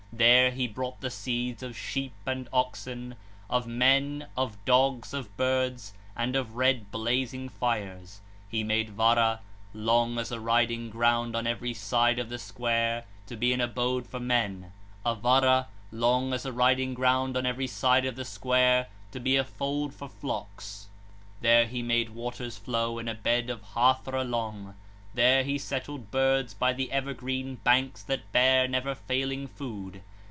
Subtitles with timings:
[0.13, 3.15] There he brought the seeds of sheep and oxen,
[3.49, 4.57] of men, of p.
[4.57, 8.19] 19 dogs, of birds, and of red blazing fires.
[8.47, 9.39] He made Vara,
[9.73, 14.05] long as a riding ground on every side of the square, to be an abode
[14.05, 18.89] for men; a Vara, long as a riding ground on every side of the square,
[19.11, 20.87] to be a fold for flocks.
[21.41, 21.49] 34 (101).
[21.49, 24.75] There he made waters flow in a bed a hâthra long;
[25.13, 30.01] there he settled birds, by the evergreen banks that bear never failing food.